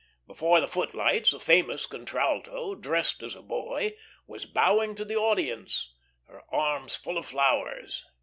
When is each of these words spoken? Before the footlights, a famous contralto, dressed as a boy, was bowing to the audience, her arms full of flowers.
Before 0.25 0.59
the 0.59 0.67
footlights, 0.67 1.31
a 1.31 1.39
famous 1.39 1.85
contralto, 1.85 2.73
dressed 2.73 3.21
as 3.21 3.35
a 3.35 3.41
boy, 3.43 3.93
was 4.25 4.47
bowing 4.47 4.95
to 4.95 5.05
the 5.05 5.15
audience, 5.15 5.93
her 6.25 6.41
arms 6.51 6.95
full 6.95 7.19
of 7.19 7.27
flowers. 7.27 8.03